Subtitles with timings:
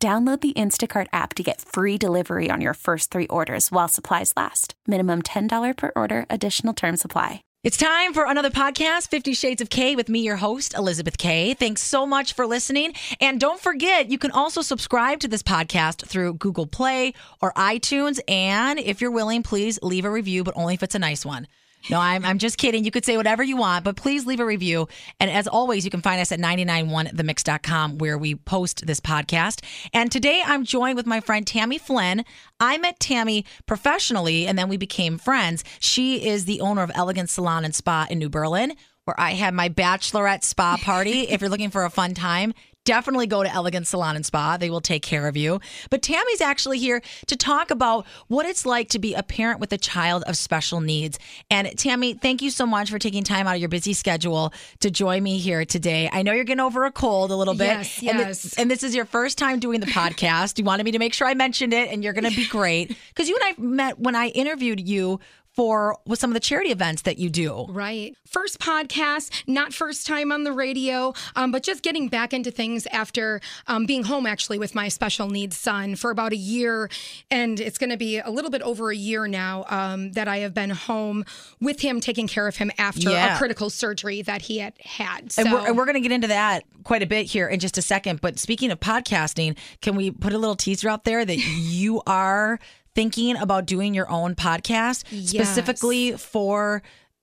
[0.00, 4.32] Download the Instacart app to get free delivery on your first three orders while supplies
[4.36, 4.74] last.
[4.86, 7.42] Minimum $10 per order, additional term supply.
[7.64, 11.54] It's time for another podcast, Fifty Shades of K, with me, your host, Elizabeth K.
[11.54, 12.94] Thanks so much for listening.
[13.20, 18.20] And don't forget, you can also subscribe to this podcast through Google Play or iTunes.
[18.28, 21.48] And if you're willing, please leave a review, but only if it's a nice one.
[21.90, 22.84] No, I'm, I'm just kidding.
[22.84, 24.88] You could say whatever you want, but please leave a review.
[25.20, 29.64] And as always, you can find us at 991themix.com where we post this podcast.
[29.92, 32.24] And today I'm joined with my friend Tammy Flynn.
[32.60, 35.64] I met Tammy professionally and then we became friends.
[35.80, 38.74] She is the owner of Elegant Salon and Spa in New Berlin
[39.08, 41.20] where I had my bachelorette spa party.
[41.20, 42.52] if you're looking for a fun time,
[42.88, 44.56] definitely go to Elegant Salon and Spa.
[44.56, 45.60] They will take care of you.
[45.90, 49.70] But Tammy's actually here to talk about what it's like to be a parent with
[49.74, 51.18] a child of special needs.
[51.50, 54.90] And Tammy, thank you so much for taking time out of your busy schedule to
[54.90, 56.08] join me here today.
[56.10, 57.66] I know you're getting over a cold a little bit.
[57.66, 58.42] Yes, and, yes.
[58.42, 60.56] th- and this is your first time doing the podcast.
[60.56, 62.96] you wanted me to make sure I mentioned it, and you're going to be great.
[63.08, 65.20] Because you and I met when I interviewed you
[65.58, 67.66] for with some of the charity events that you do.
[67.68, 68.16] Right.
[68.24, 72.86] First podcast, not first time on the radio, um, but just getting back into things
[72.92, 76.88] after um, being home actually with my special needs son for about a year.
[77.28, 80.38] And it's going to be a little bit over a year now um, that I
[80.38, 81.24] have been home
[81.60, 83.34] with him, taking care of him after Yeah.
[83.34, 85.32] a critical surgery that he had had.
[85.32, 87.58] So, And we're, and we're going to get into that quite a bit here in
[87.58, 88.20] just a second.
[88.20, 92.60] But speaking of podcasting, can we put a little teaser out there that you are
[92.98, 96.82] thinking about doing your own podcast specifically for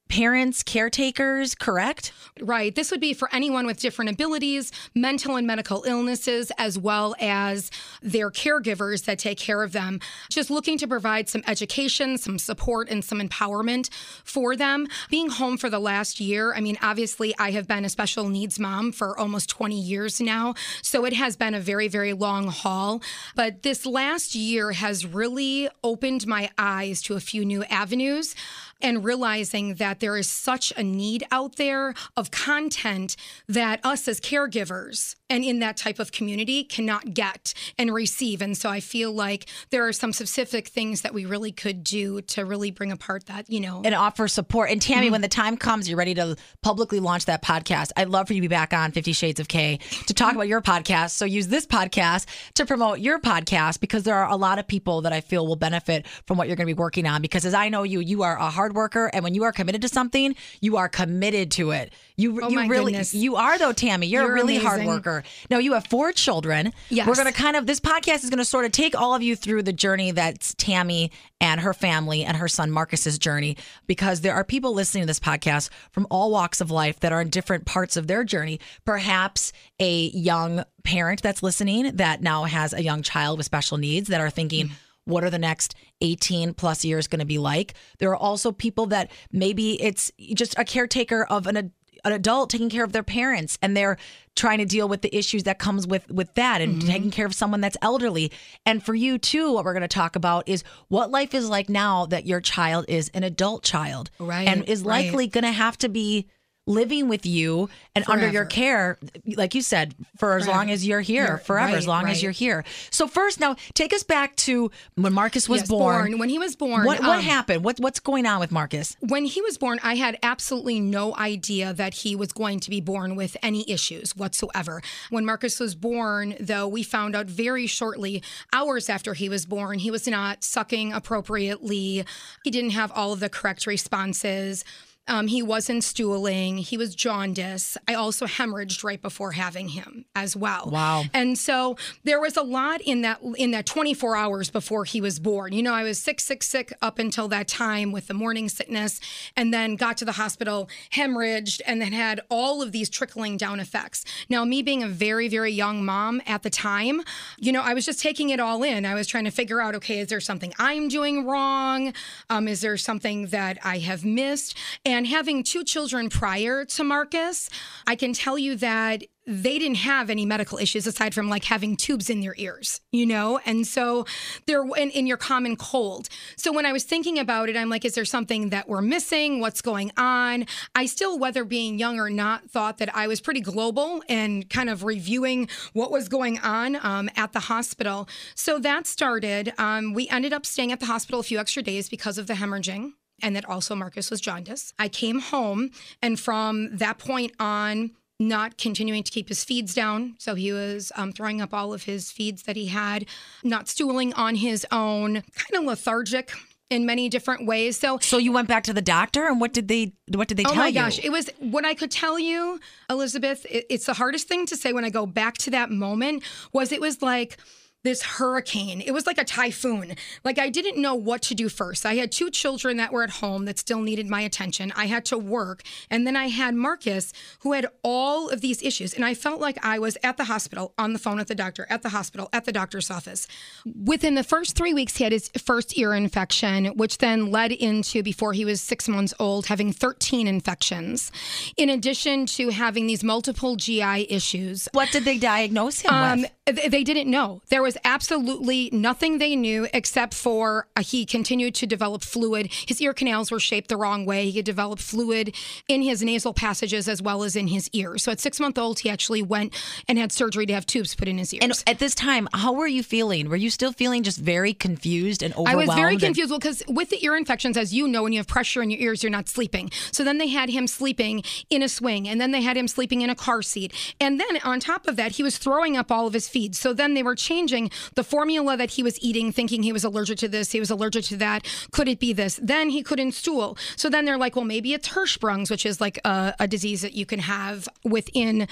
[0.09, 2.11] parents, caretakers, correct?
[2.39, 2.73] Right.
[2.75, 7.71] This would be for anyone with different abilities, mental and medical illnesses, as well as
[8.01, 9.99] their caregivers that take care of them.
[10.29, 13.89] Just looking to provide some education, some support, and some empowerment
[14.23, 14.87] for them.
[15.09, 18.59] Being home for the last year, I mean, obviously, I have been a special needs
[18.59, 20.53] mom for almost 20 years now.
[20.81, 23.01] So it has been a very, very long haul.
[23.35, 28.35] But this last year has really opened my eyes to a few new avenues
[28.81, 33.15] and realizing that there is such a need out there of content
[33.47, 38.41] that us as caregivers and in that type of community cannot get and receive.
[38.41, 42.21] And so I feel like there are some specific things that we really could do
[42.21, 43.81] to really bring apart that, you know.
[43.83, 44.69] And offer support.
[44.69, 44.93] And Mm-hmm.
[44.93, 47.91] Tammy, when the time comes, you're ready to publicly launch that podcast.
[47.97, 50.47] I'd love for you to be back on Fifty Shades of K to talk about
[50.47, 51.11] your podcast.
[51.11, 55.01] So use this podcast to promote your podcast because there are a lot of people
[55.01, 57.21] that I feel will benefit from what you're going to be working on.
[57.21, 59.81] Because as I know you, you are a hard worker, and when you are committed
[59.83, 61.93] to something, you are committed to it.
[62.17, 63.13] You, Oh, you really, goodness.
[63.13, 64.07] you are though, Tammy.
[64.07, 65.23] You're, a You're really hard worker.
[65.49, 66.71] Now you have four children.
[66.89, 67.07] Yes.
[67.07, 69.21] We're going to kind of this podcast is going to sort of take all of
[69.21, 71.11] you through the journey that's Tammy
[71.41, 75.19] and her family and her son Marcus's journey because there are people listening to this
[75.19, 78.59] podcast from all walks of life that are in different parts of their journey.
[78.85, 84.07] Perhaps a young parent that's listening that now has a young child with special needs
[84.07, 84.69] that are thinking
[85.05, 87.73] what are the next 18 plus years going to be like?
[87.99, 91.71] There are also people that maybe it's just a caretaker of an
[92.03, 93.97] an adult taking care of their parents and they're
[94.35, 96.87] trying to deal with the issues that comes with with that and mm-hmm.
[96.87, 98.31] taking care of someone that's elderly
[98.65, 101.67] and for you too what we're going to talk about is what life is like
[101.67, 105.05] now that your child is an adult child Right, and is right.
[105.05, 106.27] likely going to have to be
[106.67, 108.97] living with you and under your care
[109.35, 112.23] like you said for as long as you're here You're- forever as right, long as
[112.23, 116.17] you're here so first now take us back to when Marcus was Yes, born.
[116.17, 116.85] When he was born.
[116.85, 119.95] what what um, happened what what's going on with Marcus when he was born, I
[119.95, 124.81] had absolutely no idea that he was going to be born with any issues whatsoever.
[125.09, 128.23] When Marcus was born, though, we found out very shortly,
[128.53, 132.05] hours after he was born, he was not sucking appropriately.
[132.43, 134.63] He didn't have all of the correct responses.
[135.07, 136.57] Um, he wasn't stooling.
[136.57, 137.77] He was jaundice.
[137.87, 140.69] I also hemorrhaged right before having him as well.
[140.71, 141.03] Wow.
[141.13, 145.19] And so there was a lot in that in that 24 hours before he was
[145.19, 145.53] born.
[145.53, 148.99] You know, I was sick, sick, sick up until that time with the morning sickness,
[149.37, 153.59] and then got to the hospital, hemorrhaged, and then had all of these trickling down
[153.59, 154.05] effects.
[154.27, 157.01] Now, me being a very, very young mom at the time,
[157.37, 158.85] you know, I was just taking it all in.
[158.85, 161.93] I was trying to figure out, okay, is there something I'm doing wrong?
[162.31, 164.57] Um, is there something that I have missed?
[164.83, 167.49] And having two children prior to Marcus,
[167.85, 171.75] I can tell you that they didn't have any medical issues aside from like having
[171.75, 173.39] tubes in their ears, you know?
[173.45, 174.05] And so
[174.45, 176.09] they're in, in, your common cold.
[176.35, 179.39] So when I was thinking about it, I'm like, is there something that we're missing?
[179.39, 180.45] What's going on?
[180.75, 184.69] I still, whether being young or not, thought that I was pretty global and kind
[184.69, 188.07] of reviewing what was going on um, at the hospital.
[188.35, 189.53] So that started.
[189.57, 192.35] Um, we ended up staying at the hospital a few extra days because of the
[192.35, 194.73] hemorrhaging and that also Marcus was jaundice.
[194.77, 195.71] I came home,
[196.01, 200.15] and from that point on, not continuing to keep his feeds down.
[200.19, 203.05] So he was um, throwing up all of his feeds that he had,
[203.43, 206.31] not stooling on his own, kind of lethargic
[206.69, 207.77] in many different ways.
[207.77, 210.43] So So you went back to the doctor and what did they what did they
[210.43, 210.61] oh tell you?
[210.61, 212.59] Oh my gosh, it was what I could tell you,
[212.89, 216.23] Elizabeth, it, it's the hardest thing to say when I go back to that moment
[216.53, 217.37] was it was like
[217.85, 218.81] this hurricane.
[218.81, 219.95] It was like a typhoon.
[220.23, 221.85] Like I didn't know what to do first.
[221.85, 224.73] I had two children that were at home that still needed my attention.
[224.75, 225.63] I had to work.
[225.89, 228.93] And then I had Marcus who had all of these issues.
[228.93, 231.65] And I felt like I was at the hospital, on the phone with the doctor,
[231.69, 233.27] at the hospital, at the doctor's office.
[233.65, 238.03] Within the first three weeks, he had his first ear infection, which then led into,
[238.03, 241.11] before he was six months old, having 13 infections,
[241.55, 244.67] in addition to having these multiple GI issues.
[244.73, 246.71] What did they diagnose him Um, with?
[246.71, 247.41] they didn't know.
[247.49, 252.51] There was absolutely nothing they knew except for uh, he continued to develop fluid.
[252.67, 254.25] His ear canals were shaped the wrong way.
[254.25, 255.35] He could develop fluid
[255.67, 258.03] in his nasal passages as well as in his ears.
[258.03, 259.53] So at six month old, he actually went
[259.87, 261.43] and had surgery to have tubes put in his ears.
[261.43, 263.29] And at this time, how were you feeling?
[263.29, 265.49] Were you still feeling just very confused and overwhelmed?
[265.49, 268.27] I was very confused because with the ear infections, as you know, when you have
[268.27, 269.71] pressure in your ears, you're not sleeping.
[269.91, 273.01] So then they had him sleeping in a swing, and then they had him sleeping
[273.01, 273.73] in a car seat.
[273.99, 276.57] And then on top of that, he was throwing up all of his feeds.
[276.57, 277.54] So then they were changing
[277.95, 281.05] the formula that he was eating, thinking he was allergic to this, he was allergic
[281.05, 281.45] to that.
[281.71, 282.39] Could it be this?
[282.41, 283.57] Then he couldn't stool.
[283.75, 286.93] So then they're like, well, maybe it's Hirschsprung's, which is like a, a disease that
[286.93, 288.47] you can have within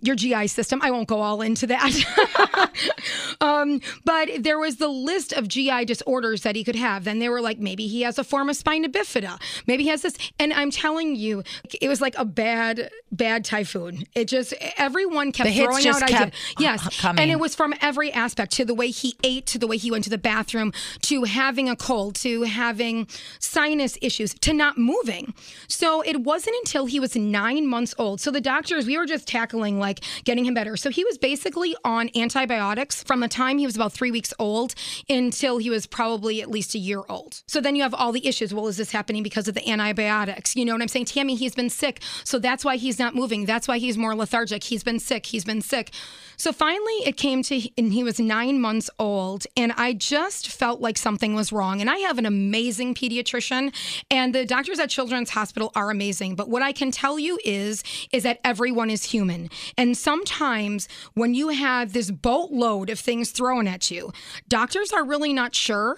[0.00, 0.80] your GI system.
[0.82, 2.70] I won't go all into that.
[3.40, 7.04] um, but there was the list of GI disorders that he could have.
[7.04, 9.40] Then they were like, maybe he has a form of spina bifida.
[9.66, 10.16] Maybe he has this.
[10.38, 11.42] And I'm telling you,
[11.80, 14.04] it was like a bad, bad typhoon.
[14.14, 16.32] It just, everyone kept The throwing out ideas.
[16.58, 17.00] Yes.
[17.00, 17.22] coming.
[17.22, 19.90] And it was from every aspect to the way he ate, to the way he
[19.90, 23.06] went to the bathroom, to having a cold, to having
[23.38, 25.34] sinus issues, to not moving.
[25.68, 28.20] So it wasn't until he was nine months old.
[28.20, 29.89] So the doctors, we were just tackling like
[30.24, 30.76] getting him better.
[30.76, 34.74] So he was basically on antibiotics from the time he was about three weeks old
[35.08, 37.42] until he was probably at least a year old.
[37.46, 38.54] So then you have all the issues.
[38.54, 40.56] Well, is this happening because of the antibiotics?
[40.56, 41.06] You know what I'm saying?
[41.06, 42.02] Tammy, he's been sick.
[42.24, 43.44] So that's why he's not moving.
[43.46, 44.64] That's why he's more lethargic.
[44.64, 45.26] He's been sick.
[45.26, 45.92] He's been sick.
[46.36, 49.46] So finally it came to, and he was nine months old.
[49.56, 51.80] And I just felt like something was wrong.
[51.80, 53.74] And I have an amazing pediatrician,
[54.10, 56.36] and the doctors at Children's Hospital are amazing.
[56.36, 57.82] But what I can tell you is,
[58.12, 59.50] is that everyone is human.
[59.80, 64.12] And sometimes when you have this boatload of things thrown at you,
[64.46, 65.96] doctors are really not sure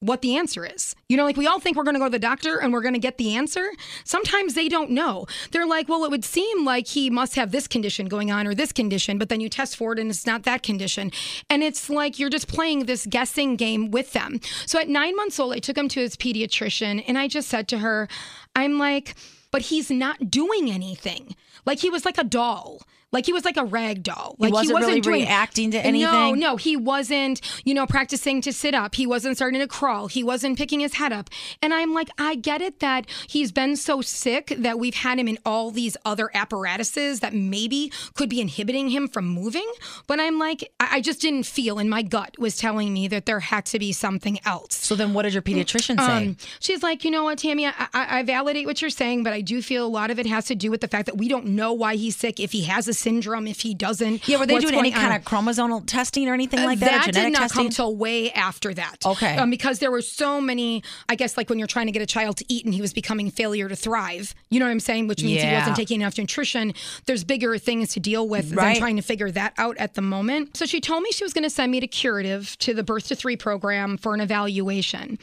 [0.00, 0.96] what the answer is.
[1.10, 2.80] You know, like we all think we're going to go to the doctor and we're
[2.80, 3.68] going to get the answer.
[4.04, 5.26] Sometimes they don't know.
[5.52, 8.54] They're like, well, it would seem like he must have this condition going on or
[8.54, 11.12] this condition, but then you test for it and it's not that condition.
[11.50, 14.40] And it's like you're just playing this guessing game with them.
[14.64, 17.68] So at nine months old, I took him to his pediatrician and I just said
[17.68, 18.08] to her,
[18.54, 19.16] I'm like,
[19.50, 21.36] but he's not doing anything.
[21.66, 22.80] Like he was like a doll.
[23.12, 24.34] Like he was like a rag doll.
[24.38, 26.10] Like he wasn't really reacting to anything?
[26.10, 28.94] no, no, he wasn't, you know, practicing to sit up.
[28.96, 30.08] He wasn't starting to crawl.
[30.08, 31.30] He wasn't picking his head up.
[31.62, 35.28] And I'm like, I get it that he's been so sick that we've had him
[35.28, 39.70] in all these other apparatuses that maybe could be inhibiting him from moving.
[40.06, 43.26] But I'm like, I I just didn't feel, and my gut was telling me that
[43.26, 44.74] there had to be something else.
[44.74, 46.26] So then, what did your pediatrician say?
[46.28, 49.34] Um, she's like, you know what, Tammy, I, I, I validate what you're saying, but
[49.34, 51.28] I do feel a lot of it has to do with the fact that we
[51.28, 54.26] don't know why he's sick, if he has a syndrome, if he doesn't.
[54.28, 55.18] yeah, were they doing any going kind on.
[55.18, 57.62] of chromosomal testing or anything like that, that did not testing?
[57.64, 59.04] come till way after that.
[59.04, 59.36] Okay.
[59.36, 62.06] Um, because there were so many, I guess, like when you're trying to get a
[62.06, 64.34] child to eat and he was becoming failure to thrive.
[64.50, 65.06] You know what I'm saying?
[65.08, 66.72] Which means he wasn't taking enough nutrition.
[67.06, 68.72] There's bigger things to deal with Right.
[68.74, 70.56] than trying to figure that out at the moment.
[70.56, 73.08] So she told me she was going to send me to Curative to the Birth
[73.08, 75.18] to Three program for an evaluation.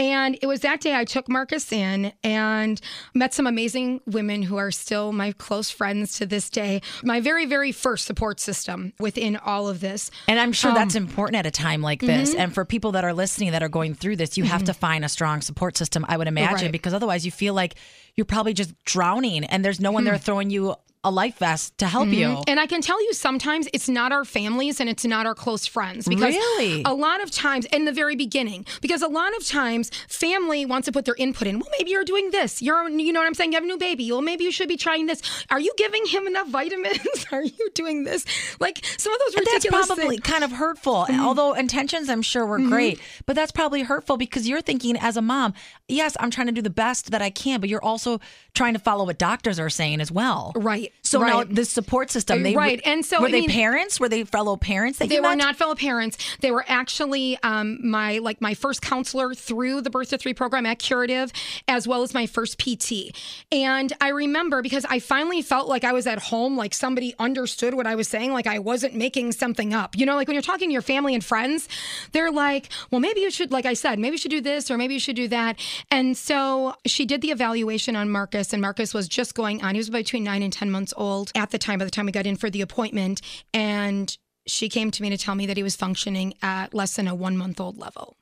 [0.00, 2.80] And it was that day I took Marcus in and
[3.14, 6.82] met some amazing women who are still my close friends to this day.
[7.02, 10.10] My very, very first support system within all of this.
[10.28, 12.30] And I'm sure Um, that's important at a time like this.
[12.30, 12.40] mm-hmm.
[12.40, 15.04] And for people that are listening that are going through this, you have to find
[15.04, 16.72] a strong support system, I would imagine, Right.
[16.72, 17.74] because otherwise you feel like
[18.14, 20.10] you're probably just drowning and there's no one Hmm.
[20.10, 22.14] there throwing you a life vest to help mm-hmm.
[22.14, 22.42] you.
[22.46, 25.66] And I can tell you sometimes it's not our families and it's not our close
[25.66, 26.82] friends because Really?
[26.84, 30.86] a lot of times in the very beginning because a lot of times family wants
[30.86, 31.60] to put their input in.
[31.60, 32.60] Well, maybe you're doing this.
[32.60, 33.52] You're you know what I'm saying?
[33.52, 34.10] You have a new baby.
[34.10, 35.22] Well, maybe you should be trying this.
[35.50, 37.26] Are you giving him enough vitamins?
[37.30, 38.24] Are you doing this?
[38.58, 40.20] Like some of those And that's probably things.
[40.20, 41.06] kind of hurtful.
[41.08, 41.20] Mm-hmm.
[41.20, 42.70] Although intentions, I'm sure, were mm-hmm.
[42.70, 45.54] great, but that's probably hurtful because you're thinking, as a mom,
[45.86, 48.20] yes, I'm trying to do the best that I can, but you're also
[48.54, 50.52] trying to follow what doctors are saying as well.
[50.56, 50.87] Right.
[51.02, 53.98] So now the support system, they Right, and so, were I they mean- parents?
[53.98, 56.18] Were they fellow parents that They were not fellow parents.
[56.40, 60.66] They were actually um, my like my first counselor through the Birth to Three program
[60.66, 61.32] at Curative,
[61.66, 63.14] as well as my first PT.
[63.50, 67.74] And I remember because I finally felt like I was at home, like somebody understood
[67.74, 69.96] what I was saying, like I wasn't making something up.
[69.96, 71.68] You know, like when you're talking to your family and friends,
[72.12, 74.76] they're like, "Well, maybe you should," like I said, maybe you should do this or
[74.78, 75.58] maybe you should do that.
[75.90, 79.74] And so she did the evaluation on Marcus, and Marcus was just going on.
[79.74, 81.78] He was between nine and ten months old at the time.
[81.78, 83.20] By the time we got in for the appointment,
[83.54, 84.16] and
[84.46, 87.14] she came to me to tell me that he was functioning at less than a
[87.14, 88.16] one month old level.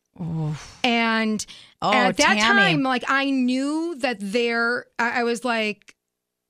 [0.82, 1.44] And
[1.82, 2.40] Oh, at that Tammy.
[2.40, 5.94] time, like I knew that there, I, I was like,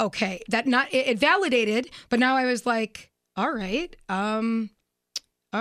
[0.00, 4.70] okay, that not it, it validated, but now I was like, all right, um,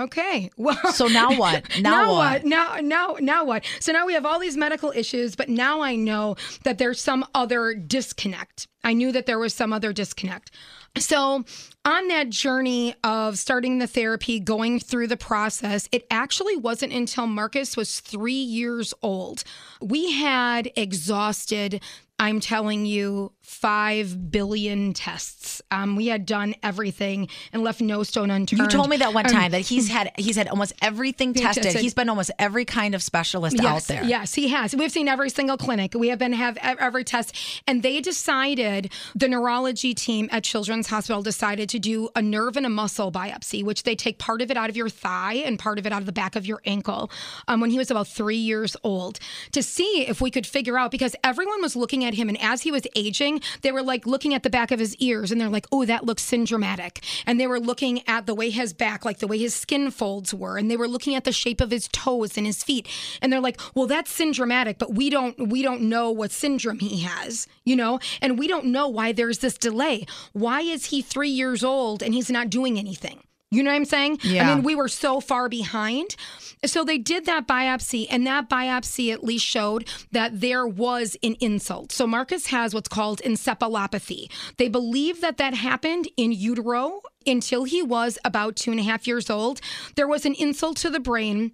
[0.04, 0.92] okay, well.
[0.92, 1.64] So now what?
[1.80, 2.44] Now, what?
[2.44, 3.64] Now, now, now what?
[3.80, 7.24] So now we have all these medical issues, but now I know that there's some
[7.34, 8.68] other disconnect.
[8.84, 10.50] I knew that there was some other disconnect.
[10.98, 11.44] So,
[11.86, 17.26] on that journey of starting the therapy, going through the process, it actually wasn't until
[17.26, 19.44] Marcus was three years old.
[19.80, 21.80] We had exhausted,
[22.18, 25.62] I'm telling you, five billion tests.
[25.70, 28.60] Um, we had done everything and left no stone unturned.
[28.60, 31.62] You told me that one Um, time that he's had he's had almost everything tested.
[31.62, 31.80] tested.
[31.82, 34.02] He's been almost every kind of specialist out there.
[34.04, 34.74] Yes, he has.
[34.74, 35.94] We've seen every single clinic.
[35.94, 37.36] We have been have every test,
[37.68, 42.66] and they decided the neurology team at Children's Hospital decided to do a nerve and
[42.66, 45.78] a muscle biopsy, which they take part of it out of your thigh and part
[45.78, 47.10] of it out of the back of your ankle.
[47.48, 49.18] Um, when he was about three years old,
[49.52, 52.62] to see if we could figure out because everyone was looking at him, and as
[52.62, 55.48] he was aging, they were like looking at the back of his ears, and they're
[55.48, 59.18] like, "Oh, that looks syndromatic," and they were looking at the way his back, like
[59.18, 61.88] the way his skin folds were, and they were looking at the shape of his
[61.88, 62.88] toes and his feet,
[63.20, 67.00] and they're like, "Well, that's syndromatic, but we don't we don't know what syndrome he
[67.00, 70.06] has, you know, and we don't know why there's this delay.
[70.32, 73.20] Why is he three years old and he's not doing anything?"
[73.52, 74.18] You know what I'm saying?
[74.22, 74.50] Yeah.
[74.50, 76.16] I mean, we were so far behind.
[76.64, 81.36] So they did that biopsy, and that biopsy at least showed that there was an
[81.40, 81.92] insult.
[81.92, 84.30] So Marcus has what's called encephalopathy.
[84.56, 89.06] They believe that that happened in utero until he was about two and a half
[89.06, 89.60] years old.
[89.94, 91.52] There was an insult to the brain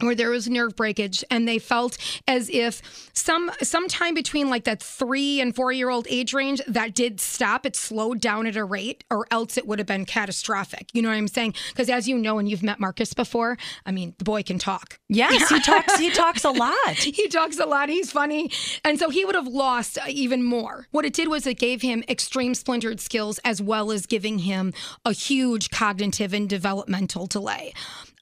[0.00, 4.82] where there was nerve breakage and they felt as if some sometime between like that
[4.82, 8.64] three and four year old age range that did stop it slowed down at a
[8.64, 12.08] rate or else it would have been catastrophic you know what i'm saying because as
[12.08, 15.60] you know and you've met marcus before i mean the boy can talk Yes, he
[15.60, 15.98] talks.
[15.98, 16.94] He talks a lot.
[16.96, 17.88] he talks a lot.
[17.88, 18.50] He's funny.
[18.84, 20.86] And so he would have lost uh, even more.
[20.92, 24.72] What it did was it gave him extreme splintered skills as well as giving him
[25.04, 27.72] a huge cognitive and developmental delay.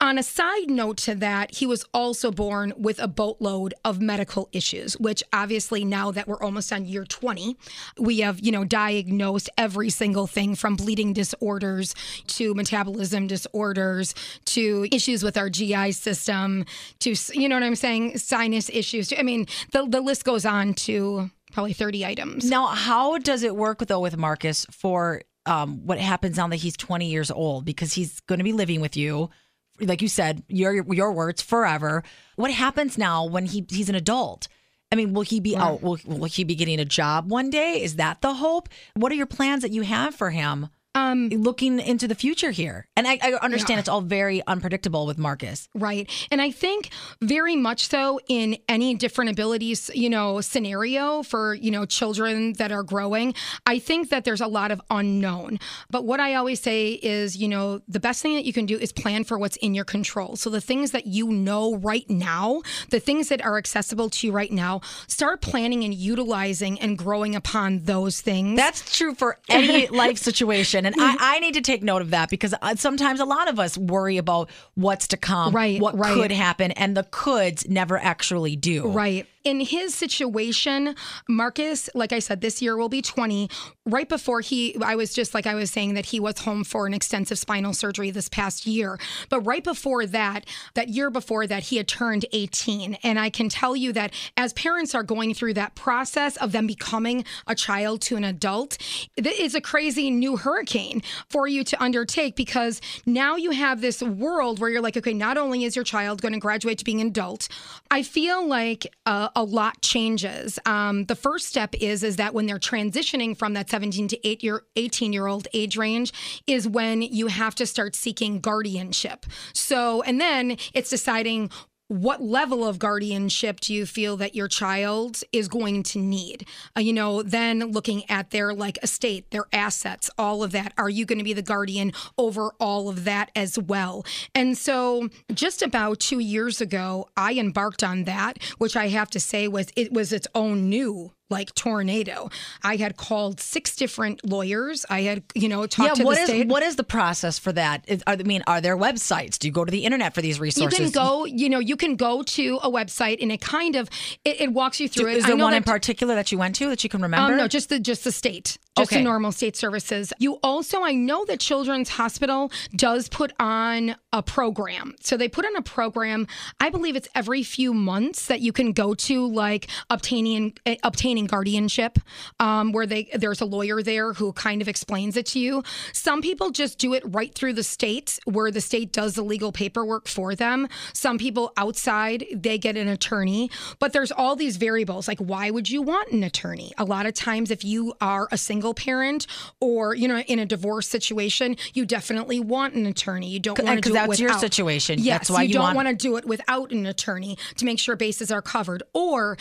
[0.00, 4.48] On a side note to that, he was also born with a boatload of medical
[4.52, 7.56] issues, which obviously now that we're almost on year 20,
[7.98, 11.96] we have, you know, diagnosed every single thing from bleeding disorders
[12.28, 14.14] to metabolism disorders
[14.44, 16.64] to issues with our GI system
[17.00, 19.12] to, you know what I'm saying, sinus issues.
[19.18, 22.48] I mean, the, the list goes on to probably 30 items.
[22.48, 26.76] Now, how does it work though with Marcus for um, what happens now that he's
[26.76, 27.64] 20 years old?
[27.64, 29.30] Because he's going to be living with you,
[29.80, 32.02] like you said, your your words forever.
[32.36, 34.48] What happens now when he he's an adult?
[34.90, 35.82] I mean, will he be out?
[35.82, 37.82] Will, will he be getting a job one day?
[37.82, 38.68] Is that the hope?
[38.94, 40.68] What are your plans that you have for him?
[40.94, 43.80] Um, looking into the future here, and I, I understand Yeah.
[43.80, 45.68] it's all very unpredictable with Marcus.
[45.74, 46.10] Right.
[46.32, 46.90] And I think
[47.20, 52.72] very much so in any different abilities, you know, scenario for, you know, children that
[52.72, 55.60] are growing, I think that there's a lot of unknown.
[55.88, 58.76] But what I always say is, you know, the best thing that you can do
[58.76, 60.34] is plan for what's in your control.
[60.36, 64.32] So the things that you know right now, the things that are accessible to you
[64.32, 68.56] right now, start planning and utilizing and growing upon those things.
[68.56, 70.86] That's true for any life situation.
[70.94, 73.58] And I, I need to take note of that because uh, sometimes a lot of
[73.58, 76.14] us worry about what's to come, Right, what right.
[76.14, 78.88] could happen, and the coulds never actually do.
[78.88, 79.26] Right.
[79.44, 80.94] In his situation,
[81.28, 83.48] Marcus, like I said, this year will be 20.
[83.86, 86.86] Right before he, I was just like I was saying that he was home for
[86.86, 88.98] an extensive spinal surgery this past year.
[89.30, 92.94] But right before that, that year before that, he had turned 18.
[93.02, 96.66] And I can tell you that as parents are going through that process of them
[96.66, 98.76] becoming a child to an adult,
[99.16, 104.58] it's a crazy new hurricane for you to undertake because now you have this world
[104.58, 107.08] where you're like, okay, not only is your child going to graduate to being an
[107.08, 107.48] adult,
[107.90, 110.58] I feel like uh, a lot changes.
[110.66, 114.42] Um, the first step is is that when they're transitioning from that 17 to 8
[114.42, 116.12] year 18 year old age range
[116.46, 119.26] is when you have to start seeking guardianship.
[119.52, 121.50] So and then it's deciding
[121.88, 126.46] what level of guardianship do you feel that your child is going to need?
[126.76, 130.90] Uh, you know then looking at their like estate their assets all of that are
[130.90, 134.04] you going to be the guardian over all of that as well?
[134.34, 139.20] And so just about 2 years ago i embarked on that which i have to
[139.20, 142.30] say was it was its own new like tornado.
[142.62, 144.86] I had called six different lawyers.
[144.88, 146.48] I had, you know, talked yeah, to what the is, state.
[146.48, 147.84] what is the process for that?
[147.86, 149.38] Is, are, I mean, are there websites?
[149.38, 150.78] Do you go to the internet for these resources?
[150.78, 153.88] you can go, you know, you can go to a website and it kind of
[154.24, 155.16] it, it walks you Do- through it.
[155.18, 157.32] is there know one in particular that you went to that you can remember?
[157.32, 159.02] Um, no, just the just the state, just Okay.
[159.02, 160.12] normal state services.
[160.18, 164.94] You also, I know that Children's Hospital does put on a program.
[165.00, 166.26] So they put on a program.
[166.60, 171.26] I believe it's every few months that you can go to, like obtaining eh, obtaining
[171.26, 171.98] guardianship,
[172.40, 175.62] um, where they there's a lawyer there who kind of explains it to you.
[175.92, 179.52] Some people just do it right through the state, where the state does the legal
[179.52, 180.68] paperwork for them.
[180.92, 185.08] Some people outside they get an attorney, but there's all these variables.
[185.08, 186.72] Like, why would you want an attorney?
[186.78, 189.26] A lot of times, if you are a single parent
[189.60, 193.28] or you know in a divorce situation, you definitely want an attorney.
[193.28, 194.98] You don't want to because do it that's your situation.
[194.98, 197.78] Yes, That's why you, you don't want to do it without an attorney to make
[197.78, 198.82] sure bases are covered.
[198.94, 199.36] Or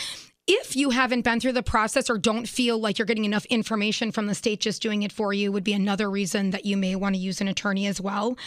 [0.48, 4.12] if you haven't been through the process or don't feel like you're getting enough information
[4.14, 6.96] from the state just doing it for you would be another reason that you may
[6.96, 8.38] want to use an attorney as well.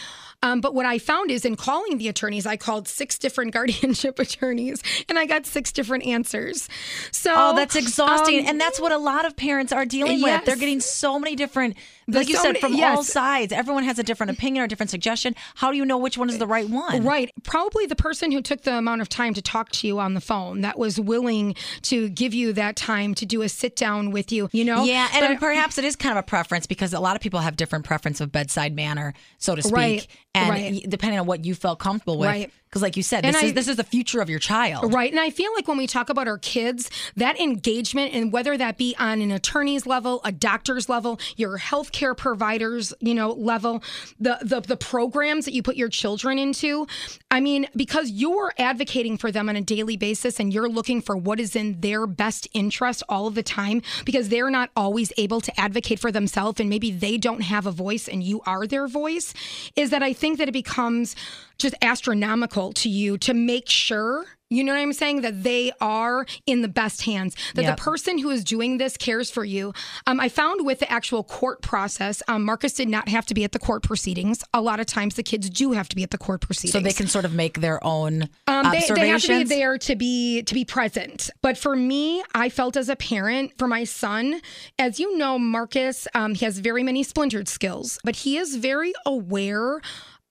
[0.41, 4.17] Um, but what I found is in calling the attorneys, I called six different guardianship
[4.17, 6.67] attorneys and I got six different answers.
[7.11, 8.39] So Oh, that's exhausting.
[8.41, 10.39] um, and that's what a lot of parents are dealing Yes.
[10.39, 10.45] with.
[10.47, 11.75] They're getting so many different,
[12.19, 13.51] like you so said, many- from all sides.
[13.53, 15.35] Everyone has a different opinion or a different suggestion.
[15.55, 17.03] How do you know which one is the right one?
[17.03, 17.31] Right.
[17.43, 20.21] Probably the person who took the amount of time to talk to you on the
[20.21, 24.31] phone that was willing to give you that time to do a sit down with
[24.31, 24.83] you, you know?
[24.83, 27.39] Yeah, and But- perhaps it is kind of a preference because a lot of people
[27.39, 30.85] have different preference of bedside manner, so to speak, Right, and right.
[30.89, 32.27] depending on what you felt comfortable with.
[32.27, 32.51] Right.
[32.71, 34.93] Because, like you said, this I- is this is the future of your child.
[34.93, 35.11] Right.
[35.11, 38.77] And I feel like when we talk about our kids, that engagement, and whether that
[38.77, 43.83] be on an attorney's level, a doctor's level, your healthcare provider's, you know, level,
[44.21, 46.87] the, the the programs that you put your children into,
[47.29, 51.17] I mean, because you're advocating for them on a daily basis and you're looking for
[51.17, 55.41] what is in their best interest all of the time, because they're not always able
[55.41, 58.87] to advocate for themselves and maybe they don't have a voice and you are their
[58.87, 59.33] voice,
[59.75, 61.17] is that I think that it becomes
[61.61, 65.21] just astronomical to you to make sure you know what I'm saying?
[65.21, 67.35] That they are in the best hands.
[67.55, 67.77] That Yep.
[67.77, 69.71] the person who is doing this cares for you.
[70.05, 73.45] Um, I found with the actual court process, um, Marcus did not have to be
[73.45, 74.43] at the court proceedings.
[74.53, 76.73] A lot of times, the kids do have to be at the court proceedings.
[76.73, 78.97] So they can sort of make their own Um, they, observations.
[78.99, 81.29] they have to be there to be to be present.
[81.41, 84.41] But for me, I felt as a parent for my son,
[84.77, 88.91] as you know, Marcus, um, he has very many splintered skills, but he is very
[89.05, 89.79] aware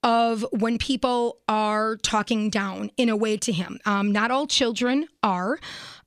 [0.03, 3.79] of when people are talking down in a way to him.
[3.85, 5.59] Um, not all children are,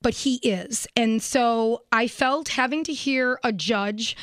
[0.02, 4.16] but he is, and so I felt having to hear a judge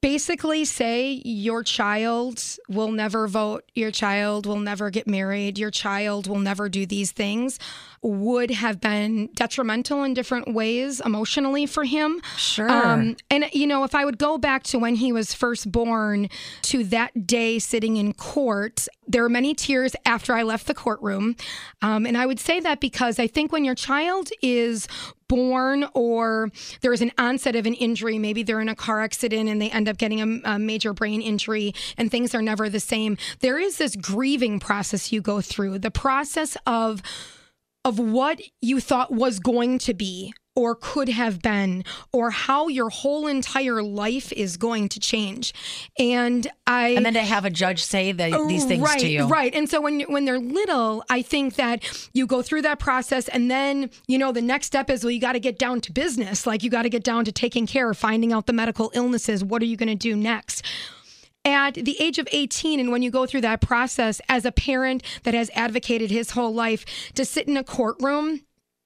[0.00, 6.26] basically say your child will never vote, your child will never get married, your child
[6.26, 7.58] will never do these things
[8.02, 12.20] would have been detrimental in different ways emotionally for him.
[12.36, 12.70] Sure.
[12.70, 16.28] Um, and, you know, if I would go back to when he was first born
[16.62, 21.36] to that day sitting in court, there were many tears after I left the courtroom.
[21.82, 24.86] Um, and I would say that because I think when your child is
[25.28, 29.48] born or there is an onset of an injury, maybe they're in a car accident
[29.48, 32.80] and they end up getting a, a major brain injury and things are never the
[32.80, 35.78] same, there is this grieving process you go through.
[35.78, 37.02] The process of
[37.84, 42.90] of what you thought was going to be or could have been or how your
[42.90, 45.54] whole entire life is going to change
[45.98, 49.26] and i and then to have a judge say the, these things right, to you.
[49.26, 49.54] Right.
[49.54, 53.50] And so when when they're little, I think that you go through that process and
[53.50, 56.46] then, you know, the next step is well you got to get down to business.
[56.46, 59.44] Like you got to get down to taking care of finding out the medical illnesses.
[59.44, 60.64] What are you going to do next?
[61.44, 65.02] At the age of 18, and when you go through that process as a parent
[65.22, 68.42] that has advocated his whole life to sit in a courtroom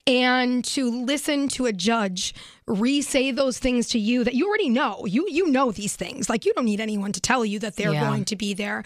[0.06, 2.34] and to listen to a judge
[2.66, 6.44] re-say those things to you that you already know you you know these things like
[6.44, 8.08] you don't need anyone to tell you that they're Yeah.
[8.08, 8.82] going to be there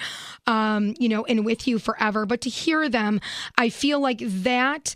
[0.47, 3.21] um you know and with you forever but to hear them
[3.57, 4.95] i feel like that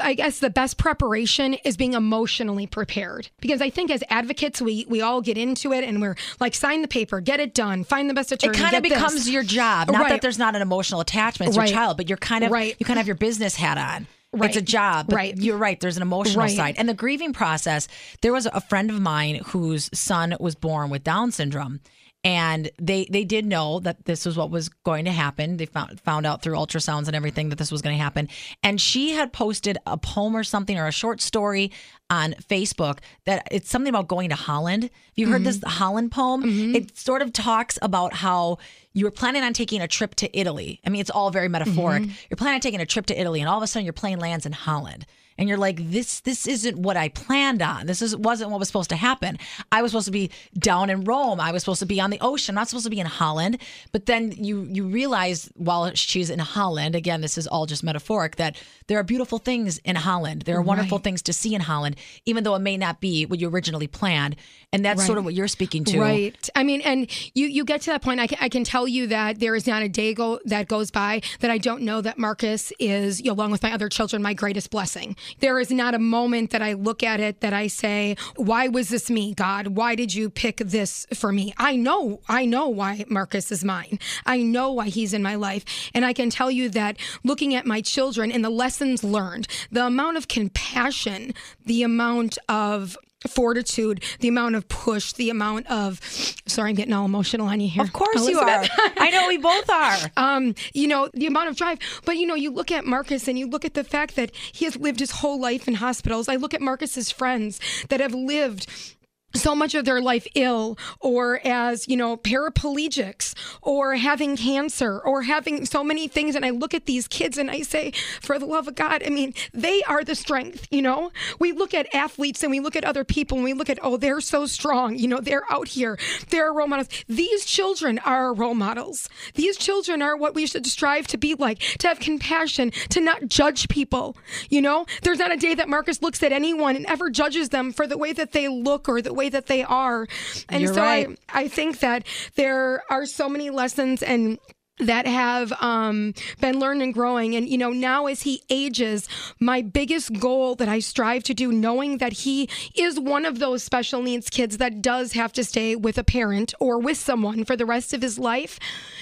[0.00, 4.86] I guess the best preparation is being emotionally prepared because I think as advocates we
[4.88, 8.08] we all get into it and we're like sign the paper, get it done, find
[8.08, 8.56] the best attorney.
[8.56, 8.98] It kind of get this.
[9.02, 9.90] becomes your job.
[9.90, 11.70] Not that there's not an emotional attachment to Right.
[11.70, 12.76] your child, but you're kind of Right.
[12.78, 14.06] you kind of have your business hat on.
[14.34, 14.50] Right.
[14.50, 15.12] It's a job.
[15.12, 15.36] Right.
[15.36, 15.78] You're right.
[15.78, 16.56] There's an emotional Right.
[16.56, 16.74] side.
[16.78, 17.88] And the grieving process,
[18.20, 21.80] there was a friend of mine whose son was born with Down syndrome.
[22.26, 25.58] And they they did know that this was what was going to happen.
[25.58, 28.30] They found found out through ultrasounds and everything that this was going to happen.
[28.62, 31.70] And she had posted a poem or something or a short story
[32.08, 34.84] on Facebook that it's something about going to Holland.
[34.84, 35.60] Have you heard mm-hmm.
[35.60, 36.44] this Holland poem?
[36.44, 36.76] Mm-hmm.
[36.76, 38.56] It sort of talks about how
[38.94, 40.80] you were planning on taking a trip to Italy.
[40.86, 42.04] I mean, it's all very metaphoric.
[42.04, 42.12] Mm-hmm.
[42.30, 44.20] You're planning on taking a trip to Italy, and all of a sudden your plane
[44.20, 45.04] lands in Holland.
[45.36, 47.86] And you're like, this this isn't what I planned on.
[47.86, 49.36] This is, wasn't what was supposed to happen.
[49.72, 51.40] I was supposed to be down in Rome.
[51.40, 52.52] I was supposed to be on the ocean.
[52.52, 53.58] I'm not supposed to be in Holland.
[53.90, 58.36] But then you you realize while she's in Holland, again, this is all just metaphoric,
[58.36, 60.42] that there are beautiful things in Holland.
[60.42, 63.40] There are wonderful things to see in Holland, even though it may not be what
[63.40, 64.36] you originally planned.
[64.74, 66.00] And that's sort of what you're speaking to.
[66.00, 66.50] Right.
[66.54, 68.20] I mean, and you you get to that point.
[68.20, 70.90] I can, I can tell you that there is not a day go that goes
[70.90, 74.70] by that I don't know that Marcus is, along with my other children, my greatest
[74.70, 75.16] blessing.
[75.38, 78.88] There is not a moment that I look at it that I say, "Why was
[78.88, 79.68] this me, God?
[79.68, 83.98] Why did you pick this for me?" I know, I know why Marcus is mine.
[84.26, 87.64] I know why he's in my life, and I can tell you that looking at
[87.64, 91.32] my children and the lessons learned, the amount of compassion,
[91.64, 92.96] the amount of
[93.28, 96.00] fortitude, the amount of push, the amount of
[96.46, 97.82] sorry, I'm getting all emotional on you here.
[97.82, 98.64] Of course you are.
[98.96, 99.96] I know we both are.
[100.16, 101.78] um, you know, the amount of drive.
[102.04, 104.64] But you know, you look at Marcus and you look at the fact that he
[104.64, 106.28] has lived his whole life in hospitals.
[106.28, 108.93] I look at Marcus's friends that have lived
[109.34, 115.22] so much of their life ill or as you know paraplegics or having cancer or
[115.22, 116.34] having so many things.
[116.34, 119.10] And i look at these kids and i say for the love of god i
[119.10, 121.10] mean they are the strength you know?
[121.38, 123.96] We look at athletes and we look at other people and we look at oh
[123.96, 124.96] they're so strong.
[124.96, 125.98] You know they're out here.
[126.30, 126.88] They're role models.
[127.08, 129.08] These children are role models.
[129.34, 133.28] These children are what we should strive to be like to have compassion to not
[133.28, 134.16] judge people
[134.50, 134.86] you know?
[135.02, 137.98] There's not a day that marcus looks at anyone and ever judges them for the
[137.98, 140.06] way that they look or the way that they are
[140.48, 141.18] and You're so right.
[141.28, 142.06] I, I think that
[142.36, 144.38] there are so many lessons and
[144.78, 147.36] that have um, been learned and growing.
[147.36, 149.08] And, you know, now as he ages,
[149.38, 153.62] my biggest goal that I strive to do, knowing that he is one of those
[153.62, 157.56] special needs kids that does have to stay with a parent or with someone for
[157.56, 158.58] the rest of his life,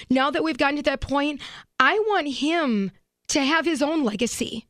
[0.09, 1.41] now that we've gotten to that point,
[1.79, 2.91] I want him
[3.29, 4.67] to have his own legacy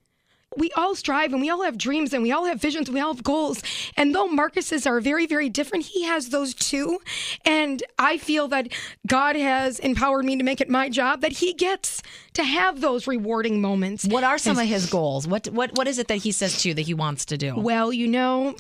[0.58, 3.02] we all strive and we all have dreams and we all have visions and we
[3.02, 3.62] all have goals.
[3.98, 7.00] And though Marcus's are very, very different, he has those too.
[7.46, 8.70] And I feel that
[9.08, 12.02] God has empowered me to make it my job that he gets
[12.34, 14.06] to have those rewarding moments.
[14.06, 15.28] What are some of his goals?
[15.28, 17.56] What what what is it that he says to you that he wants to do?
[17.56, 18.56] Well, you know,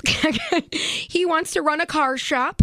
[0.71, 2.61] he wants to run a car shop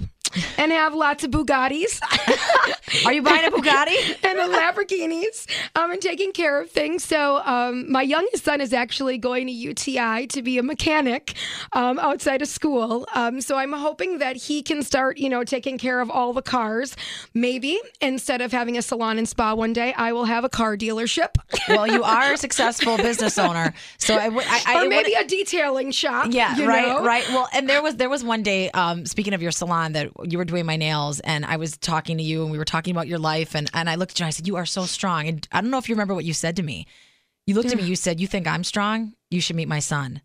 [0.58, 2.00] and have lots of Bugattis.
[3.06, 4.18] Are you buying a Bugatti?
[4.24, 7.04] and the Lamborghinis um, and taking care of things.
[7.04, 11.34] So um, my youngest son is actually going to UTI to be a mechanic
[11.72, 13.06] um, outside of school.
[13.14, 16.42] Um, so I'm hoping that he can start, you know, taking care of all the
[16.42, 16.96] cars.
[17.34, 20.76] Maybe instead of having a salon and spa one day, I will have a car
[20.76, 21.36] dealership.
[21.68, 24.44] Well, you are a successful business owner, so I would.
[24.46, 26.28] I, I, or maybe a detailing shop.
[26.30, 27.04] Yeah, right, know?
[27.04, 27.26] right.
[27.28, 30.38] Well, and there was there was one day, um, speaking of your salon, that you
[30.38, 33.08] were doing my nails, and I was talking to you, and we were talking about
[33.08, 35.28] your life, and and I looked at you, and I said, "You are so strong."
[35.28, 36.86] And I don't know if you remember what you said to me.
[37.46, 39.14] You looked at me, you said, "You think I'm strong?
[39.30, 40.20] You should meet my son."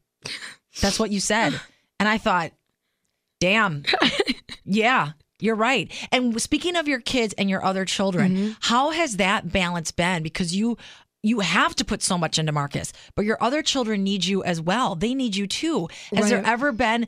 [0.81, 1.60] That's what you said,
[1.99, 2.51] and I thought,
[3.39, 3.84] "Damn,
[4.65, 5.91] yeah." You're right.
[6.13, 8.51] And speaking of your kids and your other children, Mm-hmm.
[8.62, 10.23] how has that balance been?
[10.23, 10.77] Because you
[11.23, 14.62] you have to put so much into Marcus, but your other children need you as
[14.62, 14.95] well.
[14.95, 15.89] They need you too.
[16.15, 17.08] Has there ever been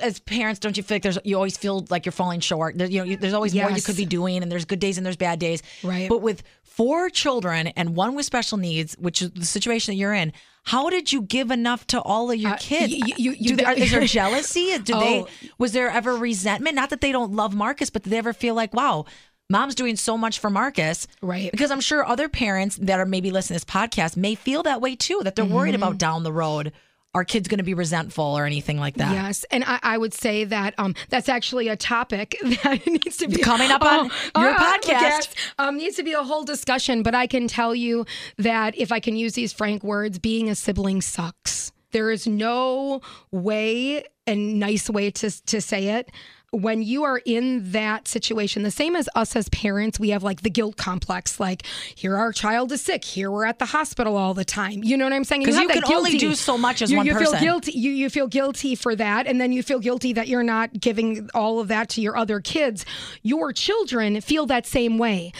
[0.00, 2.76] as parents, don't you feel like there's you always feel like you're falling short?
[2.78, 4.96] There, you know, you, there's always more you could be doing, and there's good days
[4.98, 5.62] and there's bad days.
[5.82, 6.08] Right.
[6.08, 10.12] But with four children and one with special needs, which is the situation that you're
[10.14, 10.32] in,
[10.64, 12.92] how did you give enough to all of your Uh, kids?
[12.92, 14.76] y- y- you- you Do they- don't- is there jealousy?
[14.78, 15.20] Do they?
[15.20, 15.28] Oh.
[15.58, 16.74] Was there ever resentment?
[16.74, 19.04] Not that they don't love Marcus, but did they ever feel like, wow?
[19.48, 21.06] Mom's doing so much for Marcus.
[21.22, 21.52] Right.
[21.52, 24.80] Because I'm sure other parents that are maybe listening to this podcast may feel that
[24.80, 25.82] way too, that they're worried Mm-hmm.
[25.84, 26.72] about down the road.
[27.16, 29.10] Are kids going to be resentful or anything like that?
[29.10, 33.26] Yes, and I, I would say that um, that's actually a topic that needs to
[33.28, 34.84] be Coming up on your podcast.
[34.86, 37.02] yes, um, needs to be a whole discussion.
[37.02, 38.04] But I can tell you
[38.36, 41.72] that if I can use these frank words, being a sibling sucks.
[41.92, 43.00] There is no
[43.30, 46.10] way and nice way to to say it
[46.56, 50.40] when you are in that situation, the same as us as parents, we have like
[50.40, 51.38] the guilt complex.
[51.38, 51.64] Like,
[51.94, 53.04] here our child is sick.
[53.04, 54.82] Here we're at the hospital all the time.
[54.82, 55.42] You know what I'm saying?
[55.42, 57.38] Because you, have can only do so much as you, one you person.
[57.38, 57.72] feel guilty.
[57.72, 61.28] You you feel guilty for that, and then you feel guilty that you're not giving
[61.34, 62.86] all of that to your other kids.
[63.22, 65.32] Your children feel that same way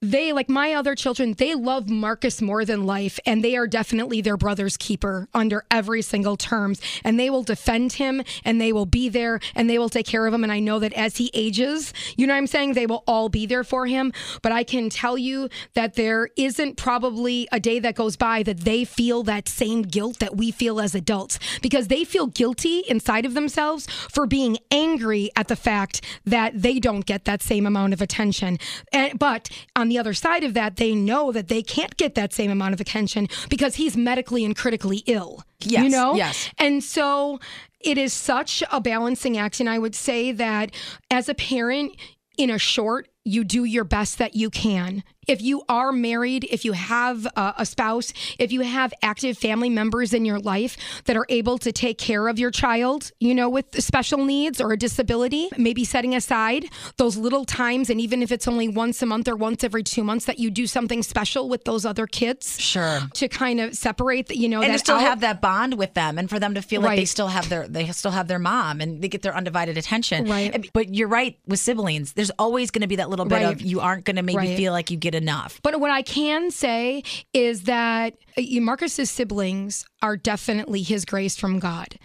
[0.00, 4.20] they like my other children they love marcus more than life and they are definitely
[4.20, 6.80] their brother's keeper under every single terms.
[7.02, 10.26] And they will defend him and they will be there and they will take care
[10.26, 10.44] of him.
[10.44, 12.74] And i know that as he ages you know what i'm saying?
[12.74, 14.12] They will all be there for him.
[14.40, 18.60] But i can tell you that there isn't probably a day that goes by that
[18.60, 23.26] they feel that same guilt that we feel as adults because they feel guilty inside
[23.26, 27.92] of themselves for being angry at the fact that they don't get that same amount
[27.92, 28.58] of attention.
[28.92, 32.32] And, but on the other side of that, they know that they can't get that
[32.32, 35.42] same amount of attention because he's medically and critically ill.
[35.60, 36.14] Yes, You know?
[36.14, 36.50] yes.
[36.58, 37.40] And so
[37.80, 39.60] it is such a balancing act.
[39.60, 40.70] And I would say that
[41.10, 41.92] as a parent,
[42.36, 45.02] in a short, you do your best that you can.
[45.26, 49.68] If you are married, if you have a, a spouse, if you have active family
[49.68, 53.50] members in your life that are able to take care of your child, you know,
[53.50, 56.64] with special needs or a disability, maybe setting aside
[56.96, 60.02] those little times, and even if it's only once a month or once every two
[60.02, 63.00] months, that you do something special with those other kids Sure.
[63.12, 65.02] to kind of separate, the, you know, and that to still out.
[65.02, 67.68] have that bond with them and for them to feel like they still have their
[67.68, 70.70] they still have their mom and they get their undivided attention Right.
[70.72, 73.54] but you're right with siblings there's always going to be that little bit Right.
[73.54, 74.56] of you aren't going to maybe Right.
[74.56, 79.84] feel like you get enough But what I can say is that uh, Marcus's siblings
[80.02, 81.98] are definitely his grace from God.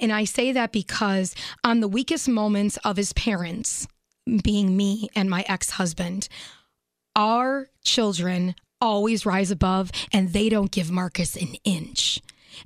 [0.00, 3.86] And I say that because on the weakest moments of his parents,
[4.42, 6.28] being me and my ex husband,
[7.16, 12.20] our children always rise above and they don't give Marcus an inch.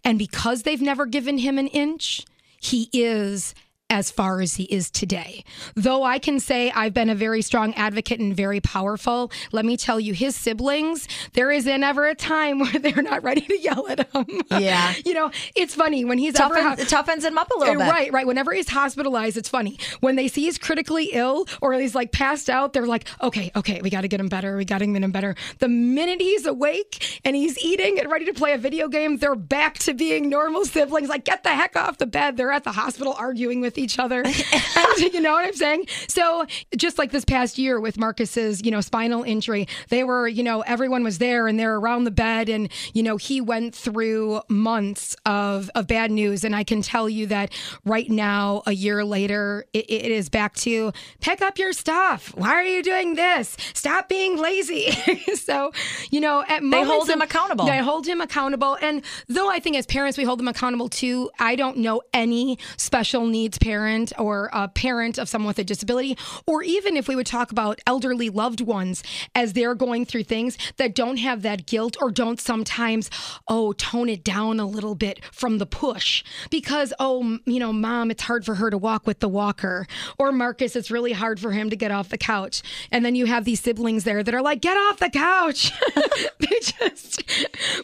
[0.04, 2.24] And because they've never given him an inch,
[2.60, 3.54] he is
[3.94, 5.44] as far as he is today.
[5.76, 9.76] Though I can say I've been a very strong advocate and very powerful, let me
[9.76, 13.86] tell you, his siblings, there isn't ever a time where they're not ready to yell
[13.88, 14.26] at him.
[14.50, 14.94] Yeah.
[15.04, 18.12] you know, it's funny when he's ever toughens, toughens him up a little bit Right,
[18.12, 18.26] right.
[18.26, 19.78] Whenever he's hospitalized, it's funny.
[20.00, 23.80] When they see he's critically ill or he's like passed out, they're like, okay, okay,
[23.80, 24.56] we got to get him better.
[24.56, 25.36] We got to get him better.
[25.60, 29.36] The minute he's awake and he's eating and ready to play a video game, they're
[29.36, 31.08] back to being normal siblings.
[31.08, 32.36] Like, get the heck off the bed.
[32.36, 34.24] They're at the hospital arguing with each other.
[34.76, 35.86] And you know what I'm saying?
[36.08, 40.42] So, just like this past year with Marcus's, you know, spinal injury, they were, you
[40.42, 42.48] know, everyone was there and they're around the bed.
[42.48, 46.44] And, you know, he went through months of, of bad news.
[46.44, 47.52] And I can tell you that
[47.84, 52.34] right now, a year later, it, it is back to pick up your stuff.
[52.36, 53.56] Why are you doing this?
[53.74, 54.90] Stop being lazy.
[55.34, 55.72] so,
[56.10, 57.66] you know, at They hold him accountable.
[57.66, 58.76] They hold him accountable.
[58.80, 62.58] And though I think as parents, we hold them accountable too, I don't know any
[62.76, 67.16] special needs parent or a parent of someone with a disability, or even if we
[67.16, 69.02] would talk about elderly loved ones
[69.34, 73.08] as they're going through things that don't have that guilt or don't sometimes,
[73.48, 78.10] oh, tone it down a little bit from the push because, oh, you know, mom,
[78.10, 79.86] it's hard for her to walk with the walker,
[80.18, 82.62] or Marcus, it's really hard for him to get off the couch.
[82.90, 85.72] And then you have these siblings there that are like, get off the couch.
[86.40, 87.22] just,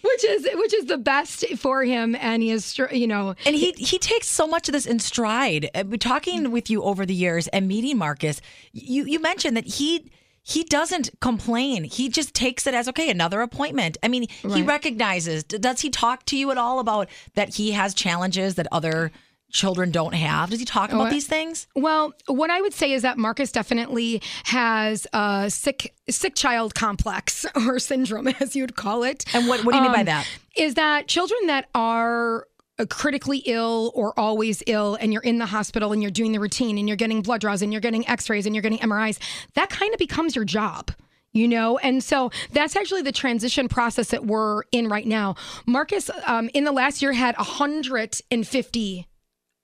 [0.02, 2.14] which is, which is the best for him.
[2.16, 5.69] And he is, you know, And he he takes so much of this in stride.
[5.74, 8.40] Uh, Talking with you over the years and meeting Marcus,
[8.72, 10.11] you you mentioned that he
[10.42, 11.85] he doesn't complain.
[11.85, 13.98] He just takes it as okay, another appointment.
[14.02, 15.44] I mean, he recognizes.
[15.44, 19.12] Does he talk to you at all about that he has challenges that other
[19.52, 20.48] children don't have?
[20.50, 21.66] Does he talk about these things?
[21.74, 27.44] Well, what I would say is that Marcus definitely has a sick sick child complex
[27.54, 29.24] or syndrome, as you'd call it.
[29.35, 30.26] And what what do you mean by Um, that?
[30.56, 32.46] Is that children that are
[32.86, 36.78] critically ill or always ill and you're in the hospital and you're doing the routine
[36.78, 39.18] and you're getting blood draws and you're getting x-rays and you're getting MRIs
[39.54, 40.90] that kind of becomes your job
[41.32, 41.78] you know?
[41.78, 45.36] And so that's actually the transition process that we're in right now.
[45.66, 49.06] Marcus um, in the last year had 150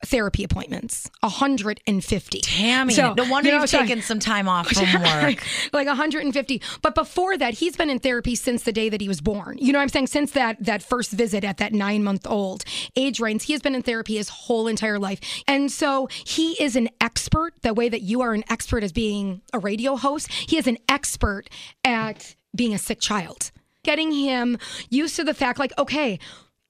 [0.06, 4.68] therapy appointments 150 Tammy, So, no wonder you know, you've so- taken some time off
[4.72, 5.42] from work.
[5.72, 9.20] like 150 but before that he's been in therapy since the day that he was
[9.20, 9.58] born.
[9.58, 10.06] You know what i'm saying?
[10.08, 12.64] Since that that first visit at that nine month old
[12.96, 15.20] age range he has been in therapy his whole entire life.
[15.46, 19.42] And so he is an expert the way that you are an expert as being
[19.52, 20.30] a radio host.
[20.30, 21.44] He is an expert
[21.84, 23.50] at being a sick child.
[23.82, 24.58] Getting him
[24.90, 26.18] used to the fact like okay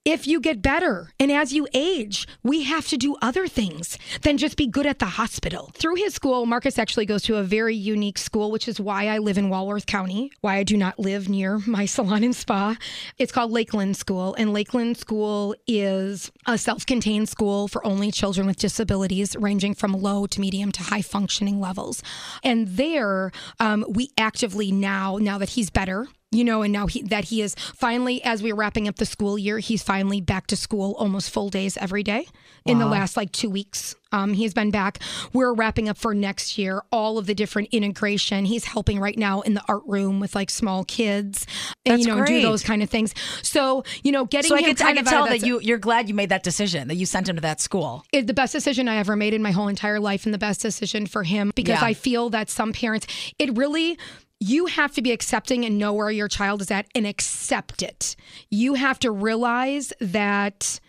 [0.07, 4.39] if you get better and as you age, we have to do other things than
[4.39, 5.73] just be good at the hospital.
[5.75, 9.19] Through his school, Marcus actually goes to a very unique school, which is why I
[9.19, 12.77] live in Walworth County, why I do not live near my salon and spa.
[13.19, 18.47] It's called Lakeland School, and Lakeland School is a self contained school for only children
[18.47, 22.01] with disabilities, ranging from low to medium to high functioning levels.
[22.45, 27.03] And there, um, we actively now, now that he's better, you know, and now he,
[27.03, 30.57] that he is finally, as we're wrapping up the school year, he's finally back to
[30.57, 32.27] school almost full days every day
[32.65, 33.95] in the last like two weeks.
[34.11, 34.99] Um, he's been back.
[35.33, 38.45] We're wrapping up for next year all of the different integration.
[38.45, 41.47] He's helping right now in the art room with like small kids
[41.85, 42.41] and, That's you know, great.
[42.41, 43.15] do those kind of things.
[43.43, 45.61] So, you know, getting So I him can, I kind can of tell that you
[45.61, 48.05] you're glad you made that decision that you sent him to that school.
[48.13, 50.61] is the best decision I ever made in my whole entire life and the best
[50.61, 51.87] decision for him because Yeah.
[51.87, 53.07] I feel that some parents,
[53.39, 53.97] it really,
[54.41, 58.17] you have to be accepting and know where your child is at and accept it.
[58.51, 60.81] You have to realize that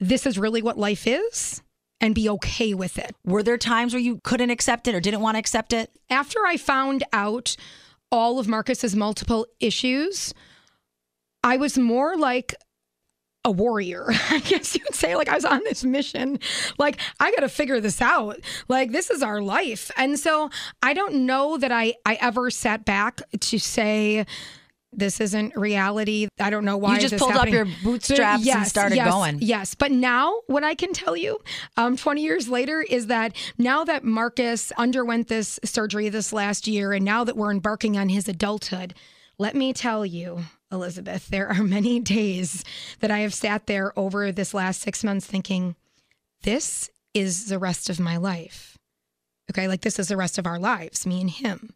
[0.00, 1.62] this is really what life is
[2.00, 3.14] and be okay with it.
[3.24, 5.90] Were there times where you couldn't accept it or didn't want to accept it?
[6.10, 7.56] After I found out
[8.10, 10.32] all of Marcus's multiple issues,
[11.42, 12.54] I was more like
[13.48, 14.06] a warrior.
[14.30, 16.38] I guess you would say like I was on this mission.
[16.78, 18.38] Like I got to figure this out.
[18.68, 19.90] Like this is our life.
[19.96, 20.50] And so
[20.82, 24.26] I don't know that I I ever sat back to say
[24.92, 26.28] this isn't reality.
[26.40, 29.38] I don't know why You just pulled up your bootstraps and started yes, going.
[29.40, 31.40] Yes, but now what I can tell you,
[31.76, 36.94] um, 20 years later, is that now that Marcus underwent this surgery this last year,
[36.94, 38.94] and now that we're embarking on his adulthood,
[39.38, 42.64] let me tell you, Elizabeth, there are many days
[43.00, 45.76] that I have sat there over this last six months thinking,
[46.42, 48.76] this is the rest of my life.
[49.50, 51.70] Okay, like this is the rest of our lives, me and him.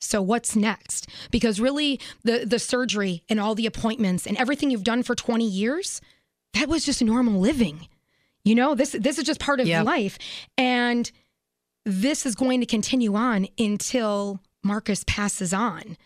[0.00, 1.06] So what's next?
[1.30, 5.46] Because really the the surgery and all the appointments and everything you've done for 20
[5.46, 6.00] years,
[6.54, 7.86] that was just normal living.
[8.42, 9.84] You know, this this is just part of Yep.
[9.84, 10.18] life
[10.56, 11.10] and
[11.84, 15.98] this is going to continue on until Marcus passes on.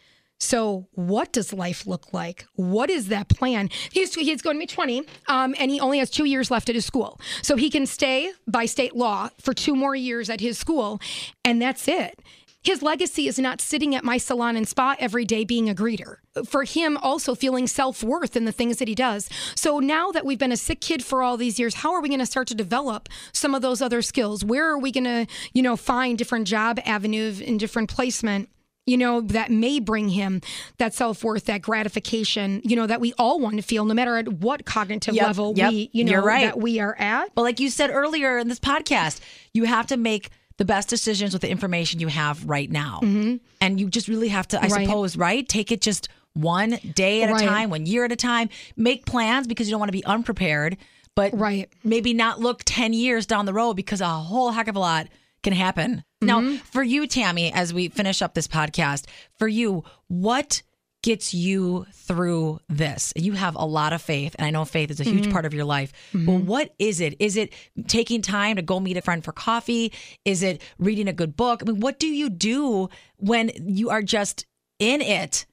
[0.45, 2.45] So, what does life look like?
[2.55, 3.71] What is that plan?
[3.91, 6.75] He's he's going to be 20, um, and he only has two years left at
[6.75, 10.59] his school, so he can stay by state law for two more years at his
[10.59, 11.01] school,
[11.47, 12.21] and that's it.
[12.63, 16.17] His legacy is not sitting at my salon and spa every day being a greeter.
[16.47, 19.31] For him, also feeling self worth in the things that he does.
[19.55, 22.09] So now that we've been a sick kid for all these years, how are we
[22.09, 24.45] going to start to develop some of those other skills?
[24.45, 28.51] Where are we going to, you know, find different job avenues and different placement?
[28.87, 30.41] You know, that may bring him
[30.79, 34.17] that self worth, that gratification, you know, that we all want to feel, no matter
[34.17, 36.43] at what cognitive Yep, level yep, we, you know, right.
[36.47, 37.35] that we are at.
[37.35, 39.21] But like you said earlier in this podcast,
[39.53, 43.01] you have to make the best decisions with the information you have right now.
[43.61, 44.73] And you just really have to, I Mm-hmm.
[44.75, 44.87] Right.
[44.87, 45.49] suppose, right?
[45.49, 47.43] Take it just one day at Right.
[47.43, 48.49] a time, one year at a time.
[48.77, 50.77] Make plans because you don't want to be unprepared,
[51.15, 51.69] but Right.
[51.83, 55.09] maybe not look 10 years down the road because a whole heck of a lot
[55.43, 56.05] can happen.
[56.27, 56.57] Now, Mm-hmm.
[56.65, 59.07] for you, Tammy, as we finish up this podcast,
[59.39, 60.63] for you, what
[61.03, 63.13] gets you through this?
[63.15, 65.19] You have a lot of faith, and I know faith is a Mm-hmm.
[65.19, 65.93] huge part of your life.
[66.15, 67.15] But what is it?
[67.19, 67.53] Is it
[67.87, 69.93] taking time to go meet a friend for coffee?
[70.25, 71.63] Is it reading a good book?
[71.63, 74.47] I mean, what do you do when you are just
[74.79, 75.45] in it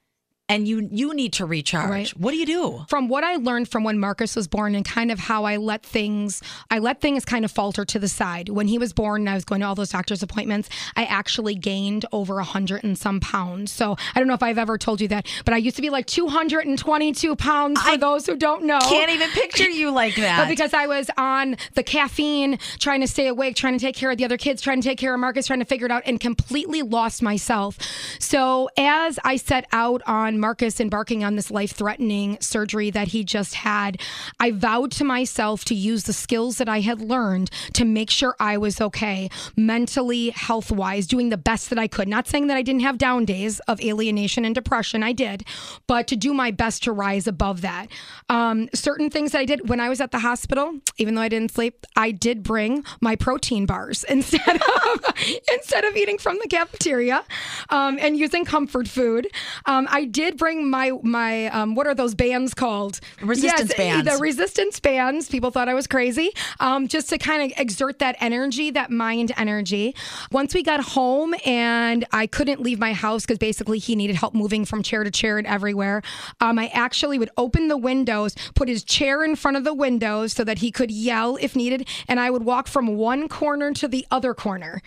[0.52, 1.88] and you you need to recharge?
[1.90, 2.08] Right.
[2.10, 2.84] What do you do?
[2.88, 5.82] From what I learned from when Marcus was born and kind of how I let
[5.82, 8.50] things, I let things kind of falter to the side.
[8.50, 11.54] When he was born and I was going to all those doctor's appointments, I actually
[11.54, 13.72] gained over a hundred and some pounds.
[13.72, 15.88] So I don't know if I've ever told you that, but I used to be
[15.88, 18.80] like 222 pounds for I those who don't know.
[18.80, 20.36] Can't even picture you like that.
[20.36, 24.10] But because I was on the caffeine, trying to stay awake, trying to take care
[24.10, 26.02] of the other kids, trying to take care of Marcus, trying to figure it out,
[26.04, 27.78] and completely lost myself.
[28.18, 33.22] So as I set out on Marcus embarking on this life threatening surgery that he
[33.22, 34.00] just had,
[34.40, 38.34] I vowed to myself to use the skills that I had learned to make sure
[38.40, 42.08] I was okay, mentally, health wise, doing the best that I could.
[42.08, 45.44] Not saying that I didn't have down days of alienation and depression, I did,
[45.86, 47.86] but to do my best to rise above that.
[48.28, 51.28] Um, certain things that I did when I was at the hospital, even though I
[51.28, 55.04] didn't sleep, I did bring my protein bars instead of
[55.52, 57.24] instead of eating from the cafeteria
[57.70, 59.28] um, and using comfort food.
[59.66, 63.00] Um, I did bring my my um, what are those bands called?
[63.20, 64.10] Resistance yes, bands.
[64.10, 65.28] The resistance bands.
[65.28, 66.30] People thought I was crazy.
[66.60, 69.94] Um, just to kind of exert that energy, that mind energy.
[70.30, 74.34] Once we got home and I couldn't leave my house because basically he needed help
[74.34, 76.02] moving from chair to chair and everywhere.
[76.40, 80.32] Um, I actually would open the windows, put his chair in front of the windows
[80.32, 83.88] so that he could yell if needed, and I would walk from one corner to
[83.88, 84.82] the other corner.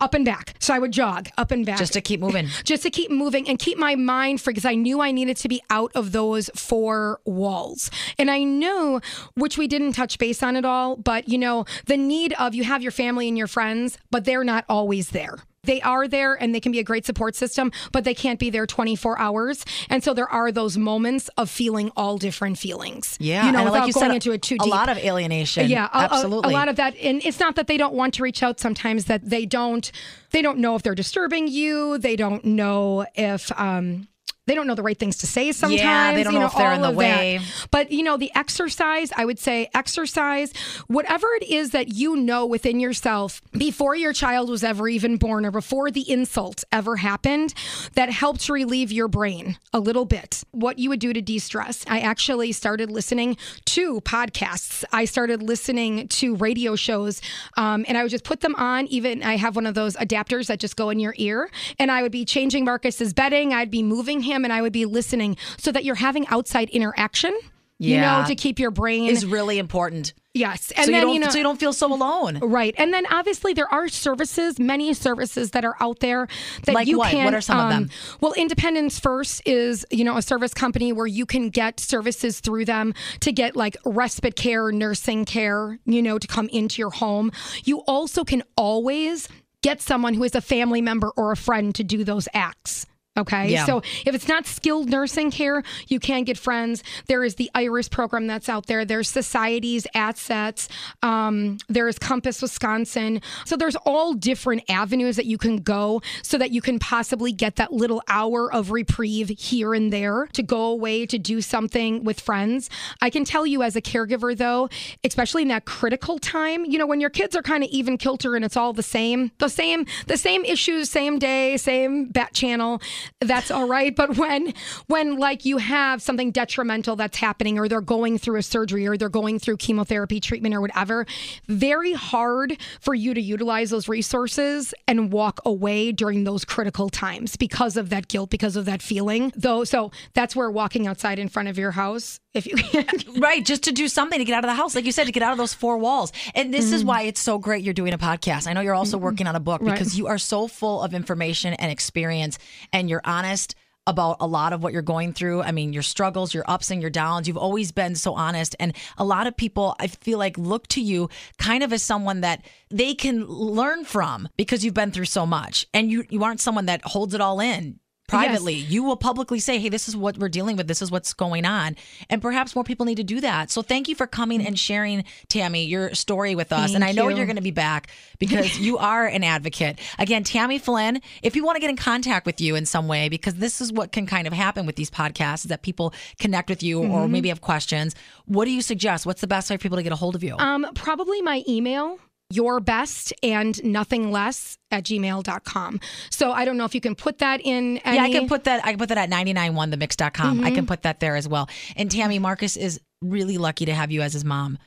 [0.00, 0.54] Up and back.
[0.58, 1.78] So I would jog up and back.
[1.78, 2.48] Just to keep moving.
[2.64, 5.48] just to keep moving and keep my mind free because I knew I needed to
[5.48, 7.90] be out of those four walls.
[8.18, 9.00] And I knew,
[9.34, 12.64] which we didn't touch base on at all, but you know, the need of you
[12.64, 16.54] have your family and your friends, but they're not always there they are there and
[16.54, 19.64] they can be a great support system, but they can't be there 24 hours.
[19.90, 23.16] And so there are those moments of feeling all different feelings.
[23.20, 24.66] Yeah, You know, and without like you going said, into it too deep.
[24.66, 25.68] a lot of alienation.
[25.68, 26.52] Yeah, a- a- absolutely.
[26.52, 28.58] A, lot of that, and it's not that they don't want to reach out.
[28.60, 29.90] Sometimes that they don't,
[30.30, 31.98] they don't know if they're disturbing you.
[31.98, 33.50] They don't know if.
[33.60, 34.08] um
[34.46, 35.80] they don't know the right things to say sometimes.
[35.80, 37.18] Yeah, they don't you know if they're in all the of that.
[37.18, 37.40] way.
[37.70, 40.52] But you know, the exercise, I would say exercise,
[40.86, 45.44] whatever it is that you know within yourself before your child was ever even born
[45.44, 47.54] or before the insult ever happened,
[47.94, 50.44] that helped relieve your brain a little bit.
[50.52, 51.84] What you would do to de stress.
[51.88, 53.36] I actually started listening
[53.66, 57.20] to podcasts, I started listening to radio shows,
[57.56, 58.86] um, and I would just put them on.
[58.86, 62.02] Even I have one of those adapters that just go in your ear, and I
[62.02, 65.72] would be changing Marcus's bedding, I'd be moving him, and I would be listening so
[65.72, 67.36] that you're having outside interaction.
[67.78, 68.22] You Yeah.
[68.22, 70.14] know, to keep your brain is really important.
[70.32, 72.38] yes, and so then you don't you know so you don't feel so alone.
[72.38, 72.74] Right.
[72.78, 76.26] And then obviously there are services, many services that are out there
[76.64, 77.10] that Like you what?
[77.10, 77.82] can What are some of them?
[77.82, 77.90] Um,
[78.22, 82.64] well, Independence First is, you know, a service company where you can get services through
[82.64, 87.30] them to get like respite care, nursing care, you know, to come into your home.
[87.64, 89.28] You also can always
[89.60, 92.86] get someone who is a family member or a friend to do those acts.
[93.16, 93.48] Okay.
[93.48, 93.64] Yeah.
[93.64, 96.82] So if it's not skilled nursing care, you can get friends.
[97.06, 98.84] There is the IRIS program that's out there.
[98.84, 100.68] There's societies, assets.
[101.02, 103.22] Um, there's Compass Wisconsin.
[103.46, 107.56] So there's all different avenues that you can go so that you can possibly get
[107.56, 112.20] that little hour of reprieve here and there to go away to do something with
[112.20, 112.68] friends.
[113.00, 114.68] I can tell you as a caregiver though,
[115.04, 118.36] especially in that critical time, you know, when your kids are kind of even kilter
[118.36, 122.80] and it's all the same, the same, the same issues, same day, same bat channel
[123.20, 123.94] that's all right.
[123.94, 124.54] But when
[124.86, 128.96] when like you have something detrimental that's happening or they're going through a surgery or
[128.96, 131.06] they're going through chemotherapy treatment or whatever
[131.48, 137.36] very hard for you to utilize those resources and walk away during those critical times
[137.36, 139.64] because of that guilt because of that feeling though.
[139.64, 142.86] So that's where walking outside in front of your house if you can
[143.20, 145.12] Right, just to do something to get out of the house, like you said, to
[145.12, 146.12] get out of those four walls.
[146.34, 146.88] And this is mm-hmm.
[146.88, 148.46] why it's so great you're doing a podcast.
[148.46, 149.72] I know you're also working on a book Right.
[149.72, 152.38] because you are so full of information and experience,
[152.72, 153.54] and you're honest
[153.86, 155.42] about a lot of what you're going through.
[155.42, 157.28] I mean, your struggles, your ups and your downs.
[157.28, 158.56] You've always been so honest.
[158.58, 161.08] And a lot of people, I feel like, look to you
[161.38, 165.66] kind of as someone that they can learn from because you've been through so much.
[165.72, 168.54] And you, you aren't someone that holds it all in privately.
[168.54, 170.68] You will publicly say, hey, this is what we're dealing with.
[170.68, 171.76] This is what's going on.
[172.10, 173.50] And perhaps more people need to do that.
[173.50, 176.74] So thank you for coming and sharing, Tammy, your story with us.
[176.74, 177.16] and I know you.
[177.16, 177.88] you're going to be back
[178.18, 179.78] because you are an advocate.
[179.98, 183.08] Again, Tammy Flynn, if you want to get in contact with you in some way,
[183.08, 186.48] because this is what can kind of happen with these podcasts is that people connect
[186.48, 186.92] with you Mm-hmm.
[186.92, 187.94] or maybe have questions.
[188.26, 189.06] What do you suggest?
[189.06, 190.36] What's the best way for people to get a hold of you?
[190.38, 191.98] um probably my email
[192.30, 195.78] your best and nothing less at gmail.com
[196.10, 198.44] so i don't know if you can put that in any, Yeah, I can put
[198.44, 198.64] that.
[198.66, 200.44] I can put that at 991themix.com.
[200.44, 201.48] I can put that there as well.
[201.76, 204.58] And Tammy Marcus is really lucky to have you as his mom.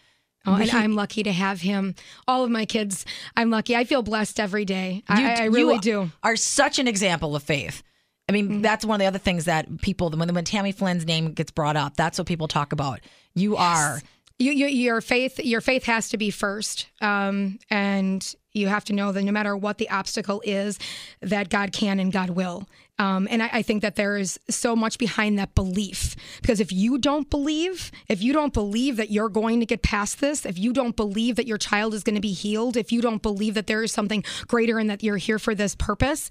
[0.45, 1.95] Oh, and I'm lucky to have him.
[2.27, 3.05] All of my kids,
[3.35, 3.75] I'm lucky.
[3.75, 5.03] I feel blessed every day.
[5.09, 6.11] You- I, I really you do.
[6.23, 7.83] Are such an example of faith.
[8.27, 8.61] I mean, Mm-hmm.
[8.61, 11.75] that's one of the other things that people when when Tammy Flynn's name gets brought
[11.75, 13.01] up, that's what people talk about.
[13.35, 13.99] You are
[14.39, 18.93] You, you, your faith, your faith has to be first, um, and you have to
[18.93, 20.79] know that no matter what the obstacle is,
[21.21, 22.67] that God can and God will.
[22.97, 26.71] Um, and I, I think that there is so much behind that belief because if
[26.71, 30.59] you don't believe, if you don't believe that you're going to get past this, if
[30.59, 33.53] you don't believe that your child is going to be healed, if you don't believe
[33.53, 36.29] that there is something greater and that you're here for this purpose,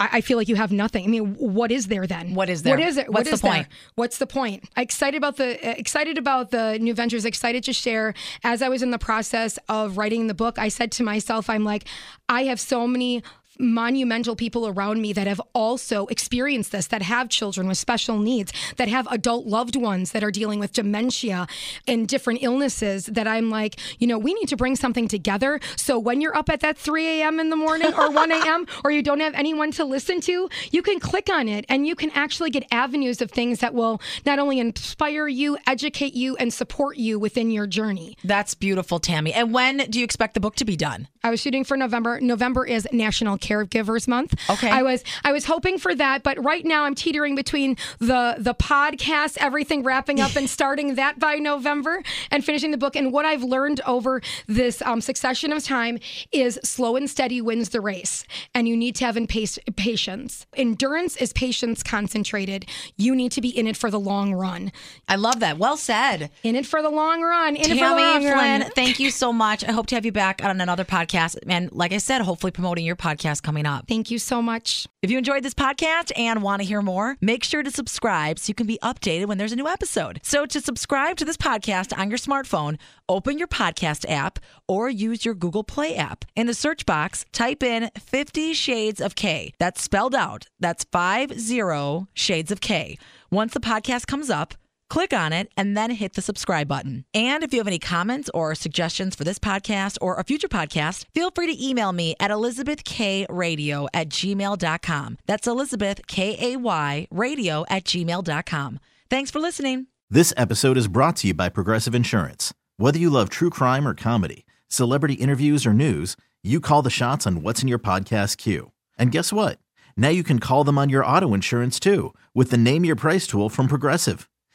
[0.00, 1.04] I, I feel like you have nothing.
[1.04, 2.34] I mean, what is there then?
[2.34, 2.76] What is there?
[2.76, 3.08] What is it?
[3.08, 3.52] What's What the is there?
[3.52, 3.66] point?
[3.96, 4.64] What's the point?
[4.76, 7.24] Excited about the uh, excited about the new ventures.
[7.24, 8.14] Excited to share.
[8.44, 11.64] As I was in the process of writing the book, I said to myself, "I'm
[11.64, 11.84] like,
[12.28, 13.22] I have so many."
[13.58, 18.52] Monumental people around me that have also experienced this that have children with special needs
[18.76, 21.46] that have adult loved ones that are dealing with dementia
[21.86, 25.98] and different illnesses that i'm like you know we need to bring something together so
[25.98, 29.02] when you're up at that 3 a.m in the morning or 1 a.m or you
[29.02, 32.50] don't have anyone to listen to you can click on it and you can actually
[32.50, 37.18] get avenues of things that will not only inspire you educate you and support you
[37.18, 39.32] within your journey that's beautiful, Tammy.
[39.32, 41.08] And when do you expect the book to be done?
[41.22, 42.20] I was shooting for November.
[42.20, 44.34] November is National Caregivers Month.
[44.48, 44.70] Okay.
[44.70, 48.54] I was I was hoping for that, but right now I'm teetering between the the
[48.54, 52.96] podcast, everything wrapping up and starting that by November and finishing the book.
[52.96, 55.98] And what I've learned over this um, succession of time
[56.32, 60.46] is slow and steady wins the race, and you need to have in pace, patience.
[60.54, 62.66] Endurance is patience concentrated.
[62.96, 64.72] You need to be in it for the long run.
[65.08, 65.58] I love that.
[65.58, 66.30] Well said.
[66.42, 67.56] In it for the long run.
[67.56, 68.70] In it for the Tammy long Flynn, run.
[68.74, 69.64] thank you so much.
[69.64, 70.84] I hope to have you back on another
[71.18, 71.38] podcast.
[71.46, 73.86] And like I said, hopefully promoting your podcast coming up.
[73.88, 74.86] Thank you so much.
[75.02, 78.50] If you enjoyed this podcast and want to hear more, make sure to subscribe so
[78.50, 80.20] you can be updated when there's a new episode.
[80.22, 85.24] So to subscribe to this podcast on your smartphone, open your podcast app or use
[85.24, 86.24] your Google Play app.
[86.36, 89.52] In the search box, type in 50 Shades of Kay.
[89.58, 90.46] That's spelled out.
[90.60, 92.98] That's 50 Shades of Kay.
[93.30, 94.54] Once the podcast comes up,
[94.90, 97.04] Click on it and then hit the subscribe button.
[97.12, 101.04] And if you have any comments or suggestions for this podcast or a future podcast,
[101.14, 105.18] feel free to email me at elizabethkradio at gmail.com.
[105.26, 108.80] That's Elizabeth, K A Y, radio at gmail.com.
[109.10, 109.86] Thanks for listening.
[110.10, 112.54] This episode is brought to you by Progressive Insurance.
[112.78, 117.26] Whether you love true crime or comedy, celebrity interviews or news, you call the shots
[117.26, 118.72] on what's in your podcast queue.
[118.98, 119.58] And guess what?
[119.98, 123.26] Now you can call them on your auto insurance too with the Name Your Price
[123.26, 124.27] tool from Progressive.